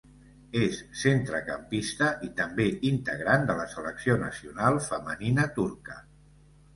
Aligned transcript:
És 0.59 0.77
centrecampista 0.99 2.07
i 2.27 2.29
també 2.39 2.65
integrant 2.91 3.45
de 3.49 3.57
la 3.59 3.67
selecció 3.73 4.15
nacional 4.23 4.81
femenina 4.87 5.45
turca. 5.59 5.99